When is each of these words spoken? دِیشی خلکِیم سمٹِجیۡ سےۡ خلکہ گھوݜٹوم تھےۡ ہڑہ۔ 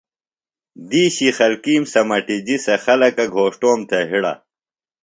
دِیشی 0.89 1.29
خلکِیم 1.37 1.83
سمٹِجیۡ 1.93 2.59
سےۡ 2.65 2.79
خلکہ 2.85 3.25
گھوݜٹوم 3.33 3.79
تھےۡ 3.89 4.07
ہڑہ۔ 4.09 4.33